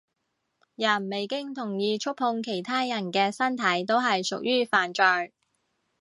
[0.77, 5.31] 人未經同意觸碰其他人嘅身體都係屬於犯罪